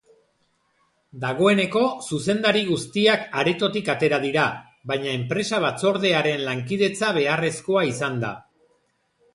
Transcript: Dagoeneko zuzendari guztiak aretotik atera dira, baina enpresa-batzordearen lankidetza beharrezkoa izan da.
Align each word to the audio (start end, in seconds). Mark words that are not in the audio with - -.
Dagoeneko 1.25 1.83
zuzendari 2.05 2.63
guztiak 2.69 3.27
aretotik 3.43 3.93
atera 3.95 4.19
dira, 4.25 4.47
baina 4.93 5.15
enpresa-batzordearen 5.21 6.45
lankidetza 6.51 7.17
beharrezkoa 7.21 7.87
izan 7.93 8.21
da. 8.27 8.35